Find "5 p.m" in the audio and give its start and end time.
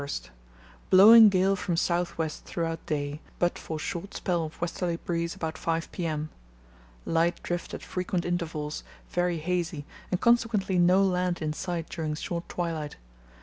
5.59-6.29